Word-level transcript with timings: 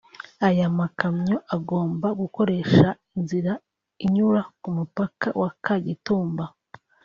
aya 0.47 0.67
makamyo 0.77 1.37
agomba 1.55 2.07
gukoresha 2.21 2.87
inzira 3.17 3.51
inyura 4.05 4.41
ku 4.61 4.67
mupaka 4.77 5.27
wa 5.41 5.49
Kagitumba 5.63 6.45